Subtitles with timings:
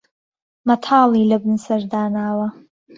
[0.67, 2.47] مهتاڵی له بن سهر داناوه